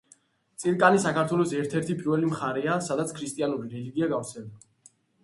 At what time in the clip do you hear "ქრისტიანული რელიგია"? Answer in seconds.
3.21-4.09